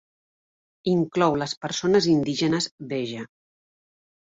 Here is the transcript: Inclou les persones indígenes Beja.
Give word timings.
Inclou 0.93 1.37
les 1.43 1.55
persones 1.67 2.11
indígenes 2.17 2.73
Beja. 2.95 3.33